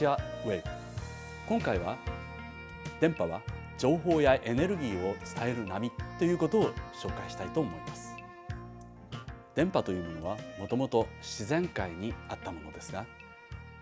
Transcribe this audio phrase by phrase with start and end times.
[0.00, 0.70] チャーウェーブ
[1.46, 1.98] 今回は
[3.02, 3.42] 電波は
[3.76, 8.16] 情報やエネルギーを伝える波ということを紹介したいと思います。
[9.54, 13.04] 電波というものはもともと自然界にあったものですが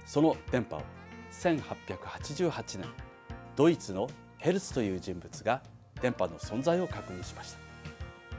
[0.06, 0.82] その電波を
[1.30, 2.88] 1888年
[3.55, 4.08] ドイツの
[4.38, 5.62] ヘルツという人物が
[6.02, 7.58] 電波の存在を確認しました。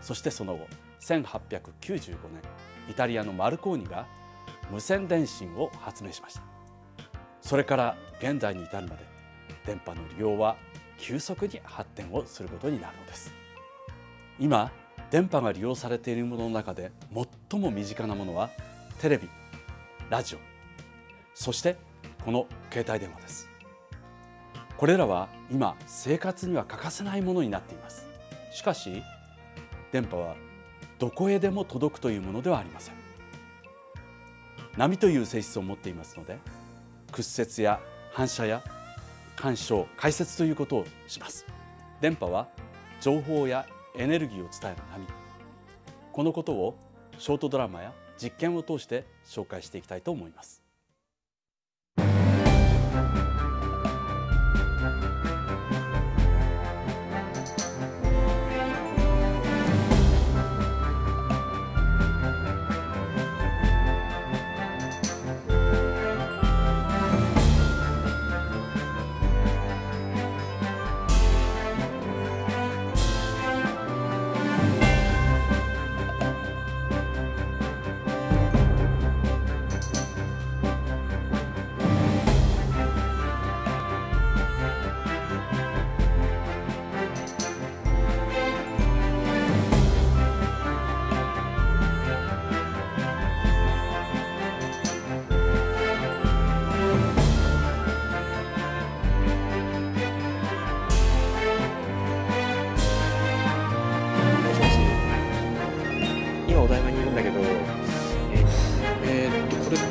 [0.01, 0.67] そしてその後
[0.99, 2.41] 1895年
[2.89, 4.05] イタリアのマルコーニが
[4.69, 6.48] 無線電信を発明しました
[7.49, 9.03] それから現在に至るまで
[9.65, 10.55] 電波の利用は
[10.99, 13.33] 急速に発展をすることになるのです。
[14.39, 14.71] 今
[15.09, 16.91] 電波が利用されているものの中で
[17.49, 18.51] 最も身近なものは
[19.01, 19.27] テレビ
[20.11, 20.37] ラジオ
[21.33, 21.77] そして
[22.23, 23.49] この携帯電話です。
[24.77, 28.05] これらは今生活には欠かせないものになっています。
[28.51, 29.01] しかし
[29.91, 30.35] 電波は
[30.99, 32.93] どこへでも届くというものではありません。
[34.77, 36.37] 波という性質を持っていますので
[37.11, 37.79] 屈折や
[38.11, 38.63] 反射や
[39.35, 41.45] 干渉解説ということをします。
[42.01, 42.47] 電波は
[43.01, 45.05] 情報やエネルギーを伝える波
[46.11, 46.75] このことを
[47.17, 50.61] ショートドラマや実験を通して紹介していきたいと思います。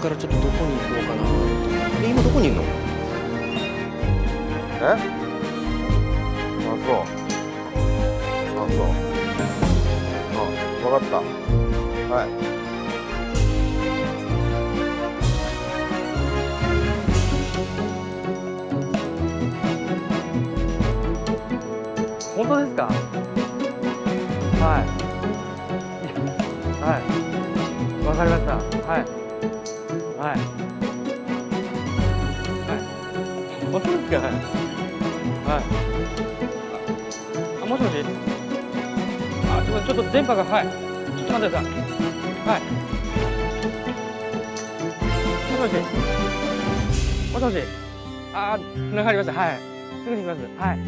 [0.08, 1.20] からちょっとどこに行こうかな
[2.02, 2.62] え今どこにいるの？
[4.80, 4.96] えあ
[6.86, 6.96] そう。
[8.56, 8.86] あそう
[10.34, 10.36] あ
[10.82, 11.16] 分かった。
[12.14, 12.26] はい。
[22.34, 22.86] 本当ですか？
[24.60, 24.86] はい。
[26.80, 28.06] はい。
[28.06, 28.54] わかりました。
[28.90, 29.17] はい。
[30.18, 30.38] はい。
[32.66, 32.78] はい。
[33.70, 34.26] 本当ですかは
[35.60, 35.62] い。
[37.62, 37.92] あ、もしもし
[39.48, 39.86] あ、すみません。
[39.86, 40.66] ちょっと電波が、はい。
[40.66, 41.70] ちょっと待ってください。
[42.48, 42.62] はい。
[45.58, 45.82] もしもし
[47.32, 47.54] もしもし
[48.34, 49.32] あ、つながりました。
[49.32, 49.58] はい。
[50.04, 50.60] すぐに行きます。
[50.60, 50.78] はい。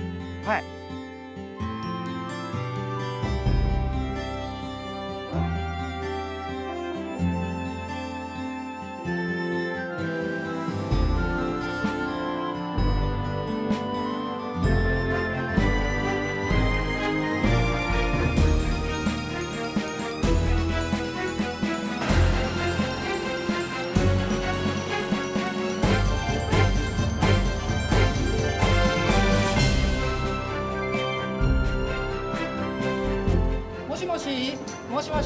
[0.45, 0.80] はい。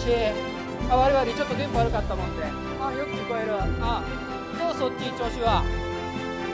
[0.04, 0.12] し
[0.90, 2.44] あ我々ちょっと電波悪かったもんで。
[2.44, 4.04] あよく聞こえるあ
[4.60, 5.64] どうそっち調子は。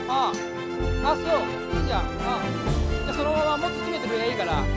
[0.07, 1.43] ああそう
[1.75, 1.99] いいじゃ。
[1.99, 2.39] んあ
[3.05, 4.63] じゃそのままもっと詰めてくればいいから。
[4.63, 4.71] うん。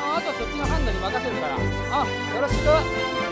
[0.00, 1.56] ああとそっちの判断に任せるから。
[1.60, 3.25] あよろしく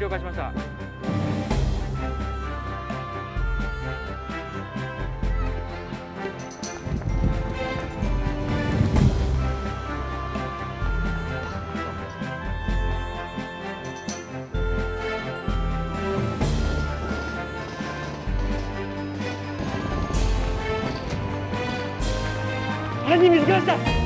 [0.00, 0.50] 了解しました。
[23.04, 23.99] 犯人見つけました。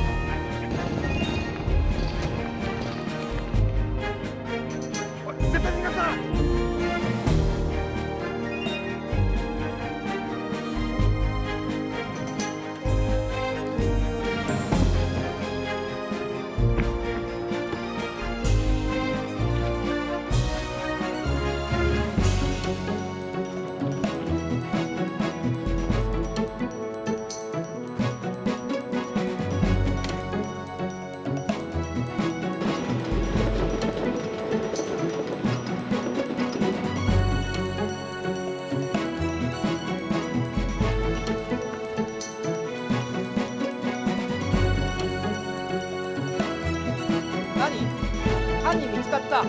[49.05, 49.43] 使った。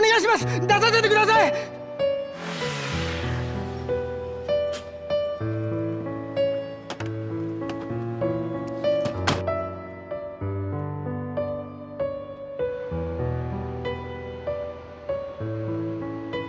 [0.00, 0.46] お願いします。
[0.46, 1.52] 出させてください。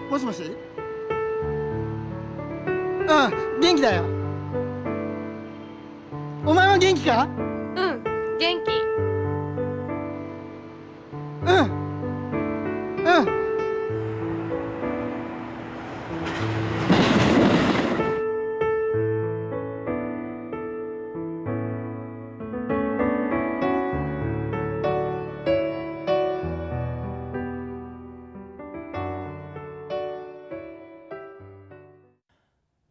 [0.10, 0.44] もしもし？
[0.44, 0.46] う
[3.04, 3.08] ん
[3.60, 4.06] 元気だよ。
[6.46, 7.24] お前は元気か？
[7.24, 7.28] う
[7.82, 8.02] ん
[8.40, 8.71] 元気。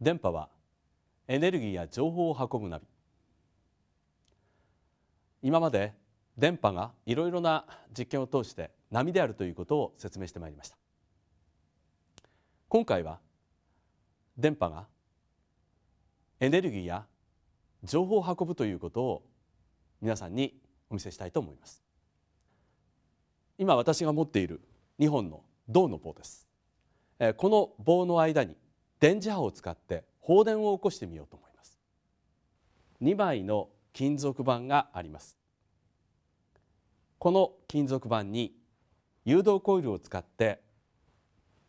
[0.01, 0.49] 電波は
[1.27, 2.85] エネルギーや情報を運ぶナビ。
[5.43, 5.93] 今まで
[6.37, 7.65] 電波がいろいろな
[7.97, 10.77] 実験を通して波であるということを説明してまいりました。
[12.67, 13.19] 今回は
[14.37, 14.87] 電波が
[16.39, 17.05] エネルギーや
[17.83, 19.23] 情報を運ぶということを
[20.01, 20.55] 皆さんに
[20.89, 21.83] お見せしたいと思います。
[23.59, 24.61] 今私が持っている
[24.99, 26.47] 2本の銅の棒です。
[27.19, 28.55] えこの棒の間に
[29.01, 31.77] 電磁波を使って放電を起こしてみようと思います。
[33.01, 35.37] 2枚の金属板があります。
[37.17, 38.55] この金属板に
[39.25, 40.61] 誘導コイルを使って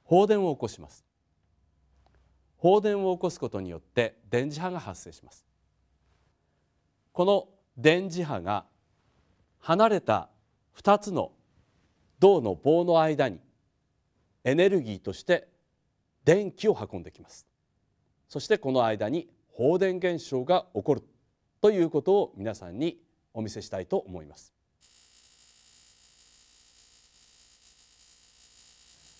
[0.05, 1.07] 放電を起こします。
[2.59, 5.47] 放電を起こすことによって電磁波が発生します。
[7.13, 7.49] この
[7.79, 8.67] 電磁波が
[9.59, 10.29] 離れた
[10.77, 11.33] 2つの
[12.21, 13.41] 銅の棒の間に
[14.45, 15.49] エネルギーとして
[16.25, 17.47] 電気を運んできます。
[18.29, 21.03] そしてこの間に放電現象が起こる
[21.61, 22.99] ということを皆さんに
[23.35, 24.53] お見せしたいと思います。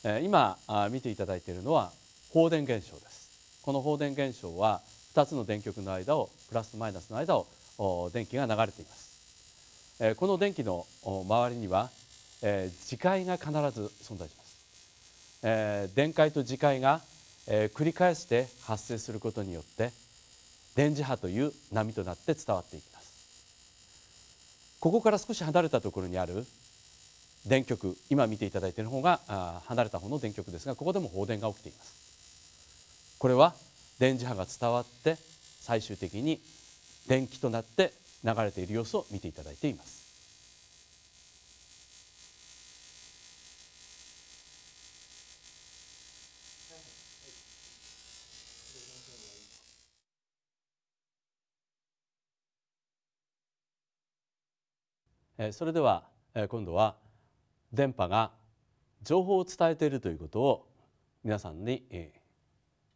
[0.05, 1.93] え今あ見ていただいているのは
[2.31, 3.61] 放電現象です。
[3.63, 4.83] この放電現象は
[5.15, 7.47] 2つの電極の間をプラスとマイナスの間を
[7.79, 9.99] お電気が流れています。
[10.01, 11.91] えこの電気のお周りには
[12.43, 14.42] え磁界が必ず存在します。
[15.43, 17.01] えー電解と磁界が、
[17.47, 19.91] えー繰り返して発生することによって
[20.75, 24.79] 電磁波という波となって伝わっていきます。
[24.81, 26.45] ここから少し離れたところにある
[27.47, 33.17] 電極今見ていただいている方があ離れた方の電極ですがここでも放電が起きています。
[33.19, 33.55] これは
[33.99, 35.17] 電磁波が伝わって
[35.61, 36.41] 最終的に
[37.07, 37.93] 電気となって
[38.25, 40.02] 流れている様子を見ていただいています。
[55.53, 56.97] それではえ今度は
[57.73, 58.33] 電波が
[59.03, 60.69] 情報を伝えているということを
[61.25, 62.23] 皆さんにえー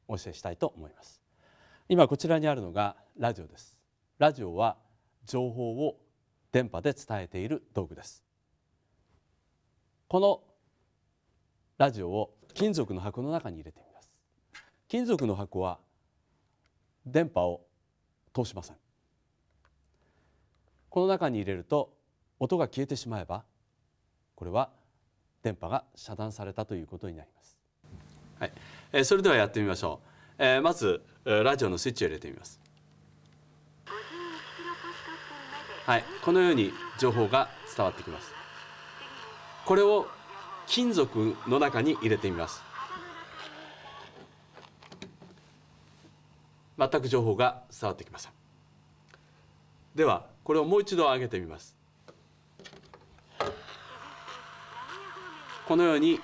[0.08, 1.20] お教えしたいと思います。
[1.88, 3.76] 今こちらにあるのがラジオです。
[4.18, 4.76] ラジオは
[5.24, 5.98] 情報を
[6.52, 8.24] 電波で伝えている道具です。
[10.08, 10.42] この
[11.78, 14.10] ラジオを金属の箱の中に入れてみます。
[14.88, 15.78] 金属の箱は
[17.04, 17.66] 電波を
[18.32, 18.76] 通しません。
[20.88, 21.95] この中に入れると
[22.38, 23.44] 音が消えてしまえば
[24.34, 24.70] これは
[25.42, 27.56] 電波が遮断されたということになります、
[28.38, 28.52] はい。
[28.92, 32.60] えーそれではやってみましょう、えーまずラジオのスイッチを入れてみます。
[35.86, 36.04] はい。
[36.24, 38.32] このように情報が伝わってきます。
[39.64, 40.08] これを
[40.66, 42.60] 金属の中に入れてみます。
[46.76, 48.32] 全く情報が伝わってきません。
[49.94, 51.75] ではこれをもう一度上げてみます。
[55.66, 56.20] このように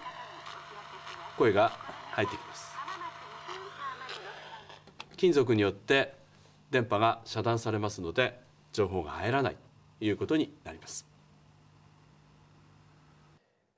[1.37, 1.73] 声が
[2.13, 2.73] 入ってきます。
[5.17, 6.15] 金属によって
[6.71, 8.41] 電波が遮断されますので
[8.73, 9.57] 情報が入らない
[9.99, 11.07] ということになります。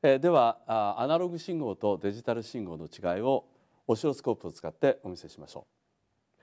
[0.02, 3.46] えーではあアナログ信号とデジタル信号の違いを
[3.86, 5.66] オシロスコープを使ってお見せしましょ
[6.30, 6.34] う。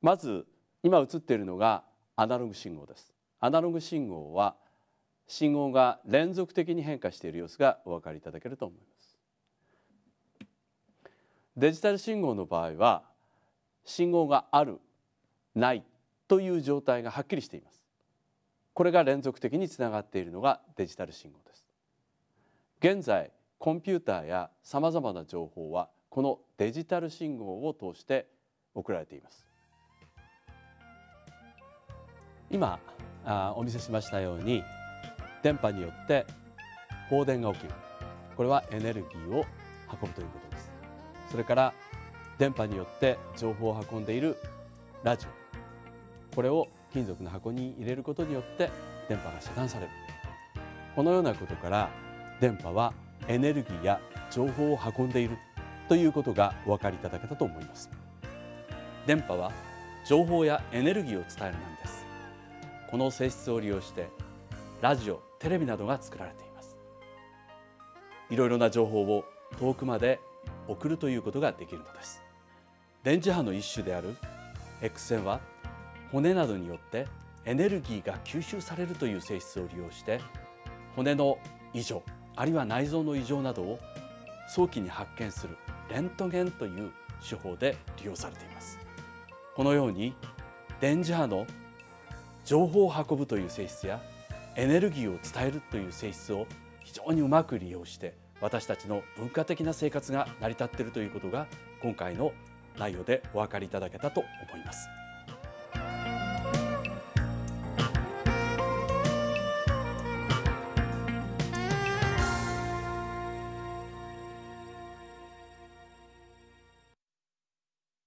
[0.00, 0.46] まず
[0.82, 1.84] 今映っているのが
[2.16, 3.12] アナログ信号です。
[3.38, 4.56] アナログ信号は
[5.26, 9.18] 信号が連続的に変化している様子がお分かりいただけると思います。
[11.56, 13.02] デジタル信号の場合は
[13.84, 14.78] 信号がある
[15.54, 15.82] ない
[16.28, 17.82] という状態がはっきりしています。
[18.74, 21.66] これが連続的につながっているのがデジタル信号です。
[22.78, 28.28] 現在コンピューターやさまざまな情報はこのデジタル信号を通して
[28.74, 29.46] 送られています。
[32.50, 32.78] 今
[33.24, 34.62] あお見せしましたように
[35.42, 36.26] 電波によって
[37.08, 37.72] 放電が起きる。
[38.36, 39.44] これはエネルギーを
[39.90, 40.70] 運ぶということです。
[41.30, 41.72] それから
[42.38, 44.36] 電波によって情報を運んでいる
[45.02, 46.34] ラジオ。
[46.34, 48.70] これを金属の箱に入れることによって
[49.08, 49.90] 電波が遮断される。
[50.94, 51.90] このようなことから
[52.40, 52.92] 電波は
[53.28, 54.00] エネルギーや
[54.30, 55.38] 情報を運んでいる
[55.88, 57.90] ということがお分かりいただけたと思います。
[59.06, 59.52] 電波は
[60.04, 62.06] 情報やエネルギーを伝える波です。
[62.90, 64.08] この性質を利用して
[64.86, 66.76] ラジオテレビなどが作られています。
[68.30, 69.24] いろいろな情報を
[69.58, 70.20] 遠くまで
[70.68, 72.22] 送るということができるのです。
[73.02, 74.14] 電磁波の一種である
[74.80, 75.40] X 線は
[76.12, 77.08] 骨などによって
[77.44, 80.20] エネルギーが吸収されるという性質を利用して
[80.94, 81.36] 骨の
[81.74, 82.04] 異常
[82.36, 83.80] あるいは内臓の異常などを
[84.46, 85.56] 早期に発見する
[85.90, 86.92] レントゲンという
[87.28, 88.78] 手法で利用されています。
[89.56, 90.14] このように
[90.78, 91.44] 電磁波の
[92.44, 94.00] 情報を運ぶという性質や
[94.56, 96.46] エネルギーを伝えるという性質を
[96.82, 101.46] 非常にうまく利用して私たちの文化的な生活が成り立っているということが
[101.82, 102.32] 今回の
[102.78, 104.88] 内容でお分かりいただけたと思います。